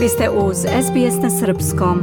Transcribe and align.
Vi 0.00 0.08
ste 0.08 0.30
uz 0.30 0.56
SBS 0.56 1.22
na 1.22 1.30
Srpskom. 1.30 1.98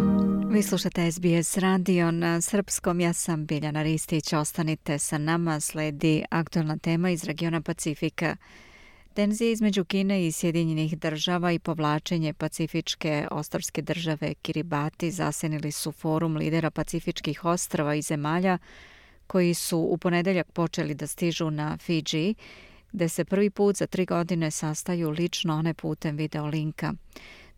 Vi 0.52 0.64
slušate 0.64 1.12
SBS 1.12 1.58
radio 1.58 2.12
na 2.12 2.42
Srpskom. 2.42 3.00
Ja 3.00 3.14
sam 3.14 3.46
Biljana 3.46 3.84
Ristić. 3.84 4.34
Ostanite 4.34 5.00
sa 5.00 5.18
nama. 5.18 5.60
Sledi 5.60 6.24
aktualna 6.30 6.78
tema 6.78 7.10
iz 7.10 7.24
regiona 7.24 7.62
Pacifika. 7.62 8.36
Tenzije 9.14 9.52
između 9.52 9.86
Kine 9.86 10.28
i 10.28 10.32
Sjedinjenih 10.32 10.98
država 10.98 11.52
i 11.52 11.60
povlačenje 11.60 12.34
pacifičke 12.34 13.28
ostarske 13.32 13.82
države 13.82 14.34
Kiribati 14.34 15.12
zasenili 15.12 15.72
su 15.72 15.92
forum 15.92 16.38
lidera 16.38 16.72
pacifičkih 16.72 17.46
ostrava 17.46 17.96
i 17.96 18.02
zemalja 18.02 18.58
koji 19.28 19.54
su 19.54 19.78
u 19.78 19.98
ponedeljak 19.98 20.52
počeli 20.52 20.96
da 20.96 21.08
stižu 21.08 21.50
na 21.50 21.78
Fiji, 21.78 22.36
gde 22.92 23.10
se 23.10 23.26
prvi 23.26 23.50
put 23.50 23.78
za 23.78 23.88
tri 23.88 24.06
godine 24.06 24.52
sastaju 24.52 25.10
lično 25.10 25.56
one 25.56 25.74
putem 25.74 26.16
videolinka. 26.18 26.94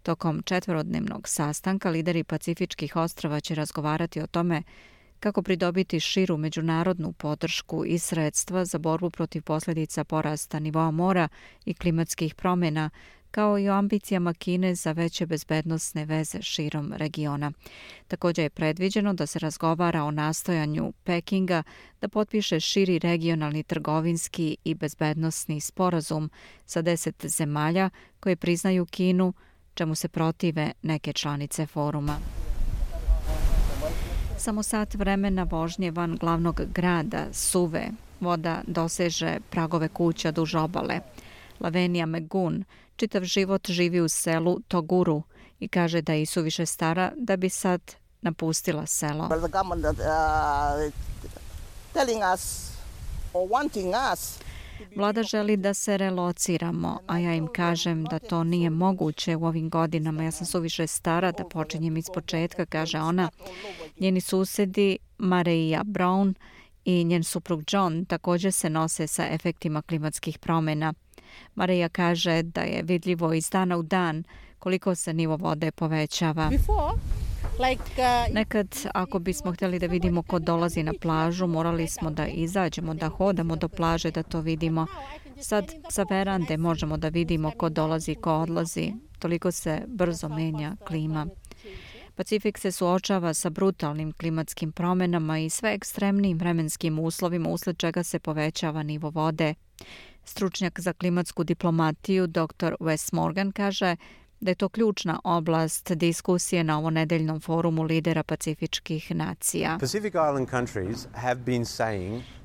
Tokom 0.03 0.41
četvorodnevnog 0.45 1.27
sastanka 1.27 1.89
lideri 1.89 2.23
pacifičkih 2.23 2.95
ostrava 2.95 3.39
će 3.39 3.55
razgovarati 3.55 4.21
o 4.21 4.27
tome 4.27 4.63
kako 5.19 5.41
pridobiti 5.41 5.99
širu 5.99 6.37
međunarodnu 6.37 7.11
podršku 7.11 7.85
i 7.85 7.99
sredstva 7.99 8.65
za 8.65 8.77
borbu 8.77 9.09
protiv 9.09 9.41
posljedica 9.41 10.03
porasta 10.03 10.59
nivoa 10.59 10.91
mora 10.91 11.27
i 11.65 11.73
klimatskih 11.73 12.35
promjena, 12.35 12.89
kao 13.31 13.59
i 13.59 13.69
o 13.69 13.73
ambicijama 13.73 14.33
Kine 14.33 14.75
za 14.75 14.91
veće 14.91 15.25
bezbednostne 15.25 16.05
veze 16.05 16.41
širom 16.41 16.93
regiona. 16.93 17.51
Također 18.07 18.43
je 18.43 18.49
predviđeno 18.49 19.13
da 19.13 19.25
se 19.25 19.39
razgovara 19.39 20.03
o 20.03 20.11
nastojanju 20.11 20.93
Pekinga 21.03 21.63
da 22.01 22.07
potpiše 22.07 22.59
širi 22.59 22.99
regionalni 22.99 23.63
trgovinski 23.63 24.57
i 24.63 24.73
bezbednostni 24.73 25.61
sporazum 25.61 26.29
sa 26.65 26.81
deset 26.81 27.25
zemalja 27.25 27.89
koje 28.19 28.35
priznaju 28.35 28.85
Kinu, 28.85 29.33
čemu 29.79 29.95
se 29.95 30.07
protive 30.07 30.71
neke 30.81 31.13
članice 31.13 31.65
foruma. 31.65 32.17
Samo 34.37 34.63
sat 34.63 34.93
vremena 34.93 35.43
vožnje 35.43 35.91
van 35.91 36.15
glavnog 36.15 36.61
grada, 36.73 37.25
suve, 37.33 37.87
voda 38.19 38.61
doseže 38.67 39.39
pragove 39.49 39.87
kuća 39.87 40.31
duž 40.31 40.55
obale. 40.55 40.99
Lavenija 41.59 42.05
Megun 42.05 42.63
čitav 42.95 43.23
život 43.23 43.69
živi 43.69 44.01
u 44.01 44.09
selu 44.09 44.59
Toguru 44.67 45.23
i 45.59 45.67
kaže 45.67 46.01
da 46.01 46.13
je 46.13 46.25
više 46.35 46.65
stara 46.65 47.11
da 47.15 47.37
bi 47.37 47.49
sad 47.49 47.81
napustila 48.21 48.85
selo. 48.85 49.25
Uh, 49.25 49.31
Vlada 54.95 55.23
želi 55.23 55.57
da 55.57 55.73
se 55.73 55.97
relociramo, 55.97 56.99
a 57.07 57.17
ja 57.17 57.33
im 57.35 57.47
kažem 57.47 58.03
da 58.03 58.19
to 58.19 58.43
nije 58.43 58.69
moguće 58.69 59.35
u 59.35 59.45
ovim 59.45 59.69
godinama. 59.69 60.23
Ja 60.23 60.31
sam 60.31 60.45
suviše 60.45 60.87
stara 60.87 61.31
da 61.31 61.43
počinjem 61.43 61.97
iz 61.97 62.05
početka, 62.13 62.65
kaže 62.65 62.99
ona. 62.99 63.29
Njeni 63.99 64.21
susedi 64.21 64.97
Maria 65.17 65.83
Brown 65.83 66.33
i 66.85 67.03
njen 67.03 67.23
suprug 67.23 67.63
John 67.71 68.05
također 68.05 68.53
se 68.53 68.69
nose 68.69 69.07
sa 69.07 69.27
efektima 69.27 69.81
klimatskih 69.81 70.39
promjena. 70.39 70.93
Marija 71.55 71.89
kaže 71.89 72.43
da 72.43 72.61
je 72.61 72.83
vidljivo 72.83 73.33
iz 73.33 73.49
dana 73.49 73.77
u 73.77 73.83
dan 73.83 74.23
koliko 74.59 74.95
se 74.95 75.13
nivo 75.13 75.37
vode 75.37 75.71
povećava. 75.71 76.49
Before, 76.49 77.18
Uh, 77.59 78.33
Nekad, 78.33 78.75
ako 78.93 79.19
bismo 79.19 79.51
htjeli 79.51 79.79
da 79.79 79.87
vidimo 79.87 80.23
ko 80.23 80.39
dolazi 80.39 80.83
na 80.83 80.93
plažu, 81.01 81.47
morali 81.47 81.87
smo 81.87 82.11
da 82.11 82.27
izađemo, 82.27 82.93
da 82.93 83.09
hodamo 83.09 83.55
do 83.55 83.67
plaže, 83.67 84.11
da 84.11 84.23
to 84.23 84.41
vidimo. 84.41 84.85
Sad 85.41 85.73
sa 85.89 86.03
verande 86.09 86.57
možemo 86.57 86.97
da 86.97 87.09
vidimo 87.09 87.51
ko 87.51 87.69
dolazi, 87.69 88.15
ko 88.15 88.33
odlazi. 88.33 88.93
Toliko 89.19 89.51
se 89.51 89.81
brzo 89.87 90.29
menja 90.29 90.75
klima. 90.87 91.27
Pacifik 92.15 92.57
se 92.57 92.71
suočava 92.71 93.33
sa 93.33 93.49
brutalnim 93.49 94.11
klimatskim 94.11 94.71
promenama 94.71 95.39
i 95.39 95.49
sve 95.49 95.73
ekstremnim 95.73 96.37
vremenskim 96.37 96.99
uslovima 96.99 97.49
usled 97.49 97.77
čega 97.77 98.03
se 98.03 98.19
povećava 98.19 98.83
nivo 98.83 99.09
vode. 99.09 99.53
Stručnjak 100.23 100.79
za 100.79 100.93
klimatsku 100.93 101.43
diplomatiju 101.43 102.27
dr. 102.27 102.75
Wes 102.79 103.13
Morgan 103.13 103.51
kaže 103.51 103.95
da 104.39 104.51
je 104.51 104.55
to 104.55 104.69
ključna 104.69 105.19
oblast 105.23 105.91
diskusije 105.91 106.63
na 106.63 106.77
ovo 106.77 106.89
nedeljnom 106.89 107.39
forumu 107.39 107.83
lidera 107.83 108.23
pacifičkih 108.23 109.15
nacija. 109.15 109.79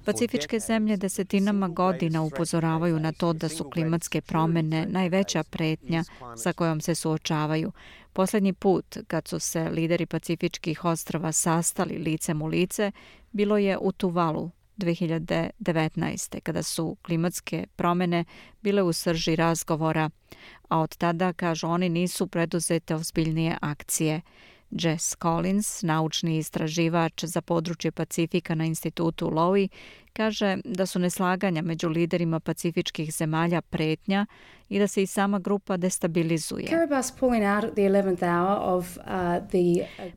Pacifičke 0.04 0.60
zemlje 0.60 0.96
desetinama 0.96 1.68
godina 1.68 2.22
upozoravaju 2.22 2.98
na 2.98 3.12
to 3.12 3.32
da 3.32 3.48
su 3.48 3.70
klimatske 3.70 4.20
promene 4.20 4.86
najveća 4.86 5.42
pretnja 5.42 6.04
sa 6.36 6.52
kojom 6.52 6.80
se 6.80 6.94
suočavaju. 6.94 7.72
Poslednji 8.12 8.52
put 8.52 8.98
kad 9.06 9.28
su 9.28 9.38
se 9.38 9.70
lideri 9.70 10.06
pacifičkih 10.06 10.84
ostrava 10.84 11.32
sastali 11.32 11.98
licem 11.98 12.42
u 12.42 12.46
lice 12.46 12.92
bilo 13.32 13.58
je 13.58 13.78
u 13.78 13.92
Tuvalu 13.92 14.50
2019. 14.76 16.40
kada 16.40 16.62
su 16.62 16.96
klimatske 17.02 17.66
promene 17.76 18.24
bile 18.62 18.82
u 18.82 18.92
srži 18.92 19.36
razgovora, 19.36 20.10
a 20.68 20.78
od 20.78 20.96
tada, 20.96 21.32
kažu 21.32 21.66
oni, 21.66 21.88
nisu 21.88 22.26
preduzete 22.26 22.94
ozbiljnije 22.94 23.58
akcije. 23.60 24.20
Jess 24.74 25.16
Collins, 25.22 25.82
naučni 25.82 26.38
istraživač 26.38 27.24
za 27.24 27.40
područje 27.40 27.92
Pacifika 27.92 28.54
na 28.54 28.64
institutu 28.64 29.26
Lowy, 29.30 29.68
kaže 30.12 30.58
da 30.64 30.86
su 30.86 30.98
neslaganja 30.98 31.62
među 31.62 31.88
liderima 31.88 32.40
pacifičkih 32.40 33.14
zemalja 33.14 33.60
pretnja 33.60 34.26
i 34.68 34.78
da 34.78 34.86
se 34.86 35.02
i 35.02 35.06
sama 35.06 35.38
grupa 35.38 35.76
destabilizuje. 35.76 36.64
Uh, 36.64 36.72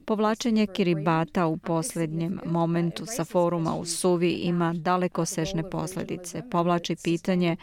Povlačenje 0.05 0.67
Kiribata 0.67 1.47
u 1.47 1.57
posljednjem 1.57 2.39
momentu 2.45 3.05
sa 3.05 3.25
foruma 3.25 3.75
u 3.75 3.85
Suvi 3.85 4.31
ima 4.31 4.73
daleko 4.73 5.25
sežne 5.25 5.69
posljedice. 5.69 6.41
Povlači 6.51 6.95
pitanje 7.03 7.55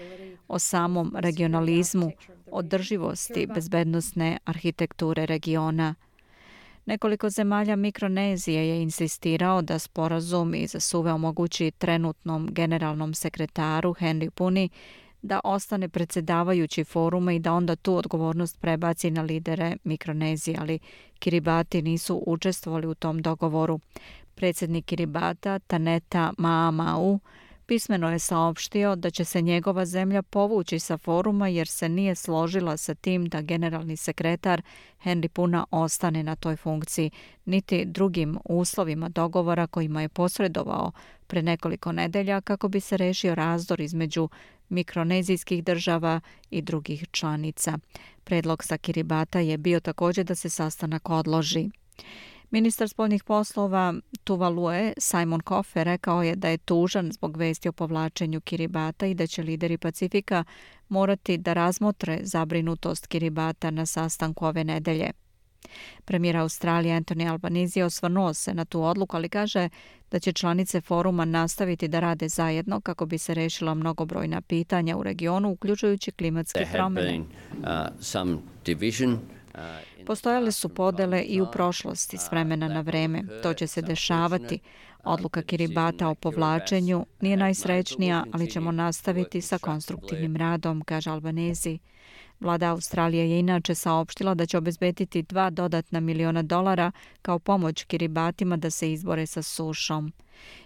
o 0.49 0.59
samom 0.59 1.15
regionalizmu, 1.19 2.11
održivosti 2.51 3.47
bezbednostne 3.55 4.39
arhitekture 4.45 5.27
regiona. 5.27 5.95
Nekoliko 6.87 7.31
zemalja 7.31 7.77
Mikronezije 7.77 8.69
je 8.69 8.83
insistirao 8.83 9.63
da 9.63 9.79
sporazum 9.79 10.55
i 10.55 10.67
za 10.67 10.81
suve 10.81 11.13
omogući 11.13 11.71
trenutnom 11.71 12.49
generalnom 12.53 13.15
sekretaru 13.15 13.95
Henry 13.95 14.31
Puni 14.31 14.69
da 15.23 15.41
ostane 15.45 15.89
predsjedavajući 15.89 16.85
foruma 16.85 17.33
i 17.33 17.39
da 17.39 17.53
onda 17.53 17.77
tu 17.77 17.97
odgovornost 17.97 18.61
prebaci 18.61 19.11
na 19.11 19.23
lidere 19.23 19.77
Mikronezije, 19.85 20.57
ali 20.61 20.79
Kiribati 21.19 21.83
nisu 21.83 22.23
učestvovali 22.27 22.87
u 22.87 22.95
tom 22.95 23.23
dogovoru. 23.23 23.81
Predsjednik 24.35 24.85
Kiribata 24.85 25.59
Taneta 25.59 26.33
Maamau 26.39 27.19
pismeno 27.67 28.11
je 28.11 28.19
saopštio 28.19 28.97
da 28.97 29.11
će 29.11 29.25
se 29.25 29.43
njegova 29.43 29.87
zemlja 29.87 30.23
povući 30.23 30.79
sa 30.79 30.99
foruma 30.99 31.49
jer 31.49 31.69
se 31.69 31.89
nije 31.89 32.15
složila 32.15 32.77
sa 32.77 32.95
tim 32.95 33.27
da 33.27 33.41
generalni 33.41 33.97
sekretar 33.97 34.63
Henry 35.05 35.29
Puna 35.29 35.67
ostane 35.71 36.23
na 36.23 36.37
toj 36.37 36.57
funkciji, 36.57 37.11
niti 37.45 37.85
drugim 37.85 38.39
uslovima 38.45 39.09
dogovora 39.09 39.67
kojima 39.67 40.03
je 40.03 40.09
posredovao 40.09 40.93
pre 41.27 41.43
nekoliko 41.43 41.93
nedelja 41.93 42.41
kako 42.41 42.69
bi 42.69 42.81
se 42.81 42.97
rešio 42.97 43.35
razdor 43.35 43.81
između 43.81 44.29
mikronezijskih 44.69 45.65
država 45.65 46.21
i 46.51 46.63
drugih 46.63 47.05
članica. 47.11 47.79
Predlog 48.25 48.65
sa 48.65 48.79
Kiribata 48.79 49.41
je 49.41 49.59
bio 49.59 49.81
također 49.81 50.25
da 50.25 50.35
se 50.35 50.51
sastanak 50.51 51.11
odloži. 51.11 51.71
Ministar 52.51 52.89
spoljnih 52.89 53.25
poslova 53.25 53.95
Tuvalue 54.25 54.93
Simon 54.99 55.41
Kofe 55.41 55.85
rekao 55.85 56.23
je 56.23 56.37
da 56.37 56.49
je 56.49 56.59
tužan 56.59 57.13
zbog 57.13 57.37
vesti 57.37 57.69
o 57.69 57.73
povlačenju 57.73 58.41
Kiribata 58.41 59.07
i 59.07 59.15
da 59.15 59.27
će 59.27 59.43
lideri 59.43 59.79
Pacifika 59.79 60.45
morati 60.89 61.39
da 61.39 61.53
razmotre 61.53 62.19
zabrinutost 62.23 63.07
Kiribata 63.07 63.71
na 63.71 63.87
sastanku 63.87 64.47
ove 64.47 64.65
nedelje. 64.65 65.11
Premijer 66.05 66.37
Australije 66.37 67.01
Anthony 67.01 67.31
Albanese 67.31 67.85
osvrnuo 67.85 68.35
se 68.35 68.55
na 68.55 68.65
tu 68.65 68.83
odluku, 68.83 69.17
ali 69.17 69.29
kaže 69.29 69.69
da 70.11 70.19
će 70.19 70.33
članice 70.33 70.81
foruma 70.81 71.25
nastaviti 71.25 71.89
da 71.89 72.01
rade 72.01 72.29
zajedno 72.29 72.81
kako 72.81 73.07
bi 73.07 73.19
se 73.19 73.35
rešila 73.35 73.75
mnogobrojna 73.75 74.41
pitanja 74.41 74.97
u 74.97 75.03
regionu, 75.03 75.51
uključujući 75.51 76.11
klimatske 76.11 76.67
promjene. 76.73 77.21
Postojale 80.07 80.53
su 80.53 80.69
podele 80.69 81.23
i 81.23 81.41
u 81.41 81.47
prošlosti 81.53 82.19
s 82.19 82.31
vremena 82.31 82.69
na 82.69 82.81
vreme. 82.81 83.25
To 83.43 83.55
će 83.55 83.67
se 83.67 83.83
dešavati. 83.83 84.59
Odluka 85.05 85.43
Kiribata 85.43 86.09
o 86.09 86.15
povlačenju 86.15 87.07
nije 87.21 87.37
najsrećnija, 87.37 88.25
ali 88.33 88.51
ćemo 88.51 88.73
nastaviti 88.73 89.41
sa 89.41 89.59
konstruktivnim 89.59 90.37
radom, 90.37 90.83
kaže 90.83 91.11
Albanezi. 91.11 91.79
Vlada 92.41 92.71
Australije 92.71 93.31
je 93.31 93.39
inače 93.39 93.75
saopštila 93.75 94.35
da 94.35 94.47
će 94.47 94.59
obezbetiti 94.59 95.23
dva 95.23 95.51
dodatna 95.51 96.01
miliona 96.01 96.43
dolara 96.43 96.93
kao 97.23 97.39
pomoć 97.39 97.85
Kiribatima 97.85 98.57
da 98.57 98.71
se 98.71 98.93
izbore 98.93 99.27
sa 99.27 99.43
sušom. 99.43 100.13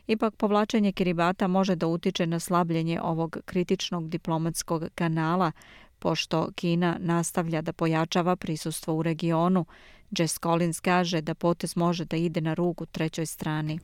Ipak 0.07 0.37
povlačenje 0.37 0.93
Kiribata 0.93 1.47
može 1.47 1.77
da 1.77 1.87
utiče 1.87 2.27
na 2.27 2.41
slabljenje 2.41 3.01
ovog 3.01 3.37
kritičnog 3.45 4.09
diplomatskog 4.09 4.85
kanala 4.95 5.53
pošto 5.99 6.49
Kina 6.55 6.97
nastavlja 7.01 7.63
da 7.63 7.73
pojačava 7.73 8.37
prisustvo 8.37 8.95
u 8.95 9.03
regionu. 9.03 9.65
Jess 10.11 10.39
Collins 10.43 10.81
kaže 10.81 11.21
da 11.21 11.35
potez 11.35 11.77
može 11.77 12.05
da 12.05 12.17
ide 12.17 12.41
na 12.41 12.55
rugu 12.55 12.87
trećoj 12.87 13.27
strani. 13.27 13.79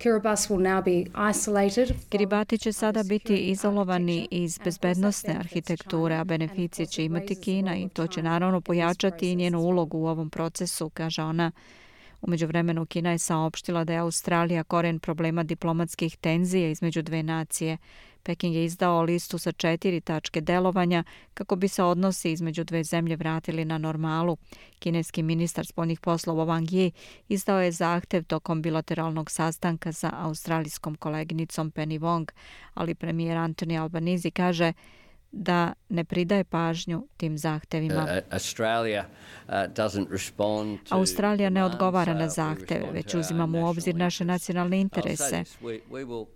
Kiribati 2.08 2.58
će 2.58 2.72
sada 2.72 3.02
biti 3.02 3.37
izolovani 3.37 4.28
iz 4.31 4.58
bezbednostne 4.64 5.37
arhitekture, 5.38 6.16
a 6.16 6.25
beneficije 6.25 6.87
će 6.87 7.05
imati 7.05 7.34
Kina 7.34 7.76
i 7.76 7.88
to 7.88 8.06
će 8.06 8.22
naravno 8.22 8.60
pojačati 8.60 9.34
njenu 9.34 9.60
ulogu 9.60 9.99
u 9.99 10.06
ovom 10.06 10.31
procesu, 10.31 10.90
kaže 10.90 11.22
ona. 11.22 11.52
Umeđu 12.22 12.46
vremenu 12.46 12.87
Kina 12.87 13.10
je 13.10 13.19
saopštila 13.19 13.84
da 13.84 13.93
je 13.93 13.99
Australija 13.99 14.64
koren 14.64 14.99
problema 14.99 15.43
diplomatskih 15.43 16.17
tenzija 16.17 16.69
između 16.69 17.02
dve 17.02 17.22
nacije. 17.22 17.78
Peking 18.25 18.55
je 18.55 18.65
izdao 18.65 19.03
listu 19.03 19.38
sa 19.38 19.53
četiri 19.53 20.00
tačke 20.00 20.41
delovanja 20.41 21.05
kako 21.35 21.56
bi 21.56 21.69
se 21.69 21.82
odnosi 21.82 22.31
između 22.32 22.65
dve 22.65 22.85
zemlje 22.85 23.17
vratili 23.17 23.65
na 23.65 23.79
normalu. 23.79 24.37
Kineski 24.79 25.23
ministar 25.23 25.67
spoljnih 25.67 26.00
poslova 26.00 26.44
Wang 26.44 26.73
Yi 26.73 26.91
izdao 27.29 27.61
je 27.61 27.73
zahtev 27.73 28.25
tokom 28.25 28.62
bilateralnog 28.62 29.31
sastanka 29.31 29.93
sa 29.93 30.11
australijskom 30.15 30.94
koleginicom 30.97 31.71
Penny 31.71 32.00
Wong, 32.00 32.31
ali 32.75 32.94
premijer 32.94 33.37
Anthony 33.37 33.81
Albanese 33.81 34.31
kaže 34.31 34.73
da 35.34 35.72
ne 35.88 36.04
pridaje 36.04 36.44
pažnju 36.44 37.08
tim 37.16 37.38
zahtevima. 37.38 38.02
Uh, 38.02 38.08
uh, 39.48 40.78
Australija 40.90 41.50
ne 41.50 41.64
odgovara 41.64 42.14
na 42.14 42.28
zahteve, 42.28 42.90
već 42.92 43.14
uzimamo 43.14 43.60
u 43.60 43.64
obzir 43.66 43.94
naše 43.94 44.25
nacionalne 44.25 44.81
interese. 44.81 45.44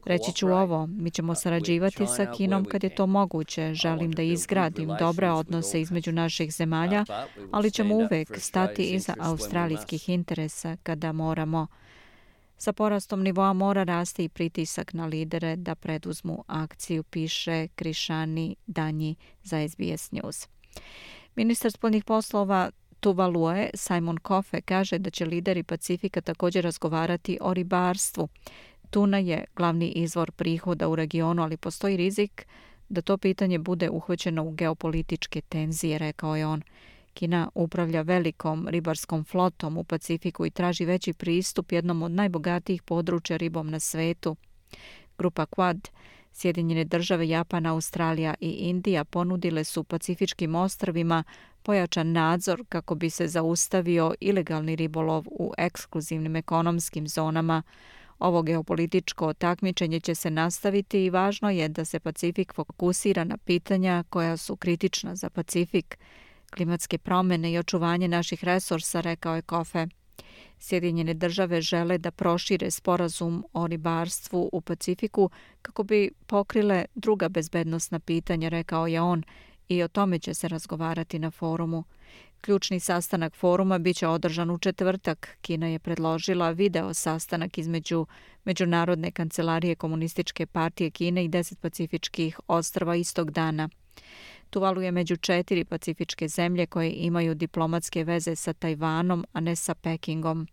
Reći 0.06 0.32
ću 0.32 0.48
ovo, 0.48 0.86
mi 0.86 1.10
ćemo 1.10 1.34
sarađivati 1.34 2.06
sa 2.06 2.32
Kinom 2.36 2.64
kad 2.64 2.84
je 2.84 2.94
to 2.94 3.06
moguće. 3.06 3.74
Želim 3.74 4.12
da 4.12 4.22
izgradim 4.22 4.90
dobre 4.98 5.30
odnose 5.30 5.80
između 5.80 6.12
naših 6.12 6.54
zemalja, 6.54 7.04
ali 7.50 7.70
ćemo 7.70 7.94
uvek 7.94 8.40
stati 8.40 8.82
iza 8.82 9.14
australijskih 9.20 10.08
interesa 10.08 10.76
kada 10.82 11.12
moramo 11.12 11.66
Sa 12.58 12.72
porastom 12.72 13.22
nivoa 13.22 13.52
mora 13.52 13.84
rasti 13.84 14.24
i 14.24 14.28
pritisak 14.28 14.92
na 14.92 15.06
lidere 15.06 15.56
da 15.56 15.74
preduzmu 15.74 16.44
akciju, 16.46 17.02
piše 17.02 17.68
Krišani 17.68 18.56
Danji 18.66 19.16
za 19.42 19.68
SBS 19.68 20.10
News. 20.10 20.48
Ministar 21.36 21.72
spoljnih 21.72 22.04
poslova 22.04 22.70
Tuvalue 23.00 23.70
Simon 23.74 24.16
Kofe 24.18 24.60
kaže 24.60 24.98
da 24.98 25.10
će 25.10 25.24
lideri 25.24 25.62
Pacifika 25.62 26.20
također 26.20 26.64
razgovarati 26.64 27.38
o 27.40 27.54
ribarstvu. 27.54 28.28
Tuna 28.90 29.18
je 29.18 29.44
glavni 29.56 29.88
izvor 29.88 30.32
prihoda 30.32 30.88
u 30.88 30.96
regionu, 30.96 31.42
ali 31.42 31.56
postoji 31.56 31.96
rizik 31.96 32.46
da 32.88 33.00
to 33.00 33.18
pitanje 33.18 33.58
bude 33.58 33.90
uhvaćeno 33.90 34.44
u 34.44 34.50
geopolitičke 34.50 35.40
tenzije, 35.40 35.98
rekao 35.98 36.36
je 36.36 36.46
on. 36.46 36.62
Kina 37.18 37.48
upravlja 37.54 38.02
velikom 38.02 38.68
ribarskom 38.68 39.24
flotom 39.24 39.76
u 39.78 39.84
Pacifiku 39.84 40.46
i 40.46 40.50
traži 40.50 40.84
veći 40.84 41.12
pristup 41.12 41.72
jednom 41.72 42.02
od 42.02 42.10
najbogatijih 42.10 42.82
područja 42.82 43.36
ribom 43.36 43.70
na 43.70 43.80
svetu. 43.80 44.36
Grupa 45.18 45.46
Quad, 45.46 45.88
Sjedinjene 46.32 46.84
države, 46.84 47.28
Japan, 47.28 47.66
Australija 47.66 48.34
i 48.40 48.50
Indija 48.50 49.04
ponudile 49.04 49.64
su 49.64 49.84
pacifičkim 49.84 50.54
ostrvima 50.54 51.24
pojačan 51.62 52.12
nadzor 52.12 52.64
kako 52.68 52.94
bi 52.94 53.10
se 53.10 53.28
zaustavio 53.28 54.14
ilegalni 54.20 54.76
ribolov 54.76 55.24
u 55.30 55.52
ekskluzivnim 55.58 56.36
ekonomskim 56.36 57.08
zonama. 57.08 57.62
Ovo 58.18 58.42
geopolitičko 58.42 59.32
takmičenje 59.34 60.00
će 60.00 60.14
se 60.14 60.30
nastaviti 60.30 61.04
i 61.04 61.10
važno 61.10 61.50
je 61.50 61.68
da 61.68 61.84
se 61.84 62.00
Pacifik 62.00 62.54
fokusira 62.54 63.24
na 63.24 63.36
pitanja 63.36 64.04
koja 64.10 64.36
su 64.36 64.56
kritična 64.56 65.16
za 65.16 65.30
Pacifik, 65.30 65.98
klimatske 66.50 66.98
promjene 66.98 67.52
i 67.52 67.58
očuvanje 67.58 68.08
naših 68.08 68.44
resursa, 68.44 69.00
rekao 69.00 69.34
je 69.34 69.42
Kofe. 69.42 69.86
Sjedinjene 70.58 71.14
države 71.14 71.60
žele 71.60 71.98
da 71.98 72.10
prošire 72.10 72.70
sporazum 72.70 73.44
o 73.52 73.66
ribarstvu 73.66 74.50
u 74.52 74.60
Pacifiku 74.60 75.30
kako 75.62 75.82
bi 75.82 76.10
pokrile 76.26 76.84
druga 76.94 77.28
bezbednostna 77.28 78.00
pitanja, 78.00 78.48
rekao 78.48 78.86
je 78.86 79.00
on, 79.00 79.22
i 79.68 79.82
o 79.82 79.88
tome 79.88 80.18
će 80.18 80.34
se 80.34 80.48
razgovarati 80.48 81.18
na 81.18 81.30
forumu. 81.30 81.84
Ključni 82.40 82.80
sastanak 82.80 83.36
foruma 83.36 83.78
biće 83.78 84.06
održan 84.06 84.50
u 84.50 84.58
četvrtak. 84.58 85.38
Kina 85.40 85.66
je 85.66 85.78
predložila 85.78 86.50
video 86.50 86.94
sastanak 86.94 87.58
između 87.58 88.06
Međunarodne 88.44 89.10
kancelarije 89.10 89.74
Komunističke 89.74 90.46
partije 90.46 90.90
Kine 90.90 91.24
i 91.24 91.28
deset 91.28 91.60
pacifičkih 91.60 92.40
ostrava 92.46 92.96
istog 92.96 93.30
dana. 93.30 93.68
Tuvalu 94.50 94.82
je 94.82 94.90
među 94.90 95.16
četiri 95.16 95.64
pacifičke 95.64 96.28
zemlje 96.28 96.66
koje 96.66 96.92
imaju 96.92 97.34
diplomatske 97.34 98.04
veze 98.04 98.36
sa 98.36 98.52
Tajvanom, 98.52 99.24
a 99.32 99.40
ne 99.40 99.56
sa 99.56 99.74
Pekingom. 99.74 100.46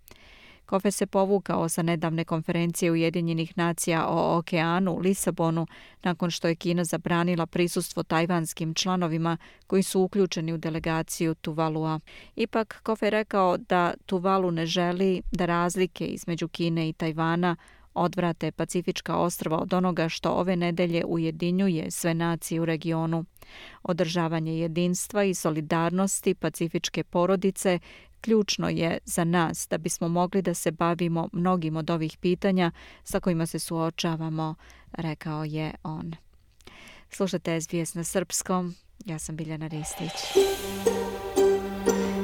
Kofe 0.66 0.92
se 0.92 1.06
povukao 1.06 1.70
sa 1.70 1.82
nedavne 1.82 2.26
konferencije 2.26 2.92
Ujedinjenih 2.92 3.58
nacija 3.58 4.08
o 4.08 4.38
okeanu 4.38 4.92
u 4.92 5.00
Lisabonu 5.00 5.68
nakon 6.04 6.32
što 6.32 6.48
je 6.48 6.56
Kina 6.56 6.84
zabranila 6.84 7.46
prisustvo 7.46 8.04
tajvanskim 8.04 8.74
članovima 8.74 9.38
koji 9.68 9.84
su 9.84 10.02
uključeni 10.02 10.54
u 10.54 10.58
delegaciju 10.58 11.36
Tuvalua. 11.36 12.00
Ipak 12.36 12.80
Kofe 12.84 13.10
rekao 13.10 13.58
da 13.58 13.94
Tuvalu 14.06 14.52
ne 14.52 14.66
želi 14.66 15.22
da 15.32 15.46
razlike 15.46 16.06
između 16.06 16.48
Kine 16.48 16.90
i 16.90 16.94
Tajvana 16.94 17.56
odvrate 17.96 18.52
Pacifička 18.52 19.18
ostrva 19.18 19.58
od 19.58 19.74
onoga 19.74 20.10
što 20.10 20.32
ove 20.32 20.56
nedelje 20.56 21.06
ujedinjuje 21.06 21.92
sve 21.92 22.14
nacije 22.14 22.62
u 22.62 22.66
regionu. 22.66 23.26
Održavanje 23.84 24.60
jedinstva 24.60 25.24
i 25.24 25.34
solidarnosti 25.34 26.36
pacifičke 26.36 27.04
porodice 27.04 27.80
ključno 28.22 28.70
je 28.70 28.98
za 29.06 29.24
nas 29.24 29.68
da 29.70 29.78
bismo 29.78 30.08
mogli 30.08 30.42
da 30.42 30.54
se 30.54 30.72
bavimo 30.72 31.30
mnogim 31.32 31.78
od 31.78 31.90
ovih 31.90 32.18
pitanja 32.18 32.72
sa 33.04 33.20
kojima 33.20 33.46
se 33.46 33.60
suočavamo, 33.60 34.56
rekao 34.92 35.44
je 35.44 35.74
on. 35.84 36.16
Slušajte 37.10 37.62
SBS 37.62 37.94
na 37.94 38.04
srpskom, 38.04 38.76
ja 39.06 39.20
sam 39.20 39.36
Biljana 39.36 39.68
Ristić. 39.68 40.45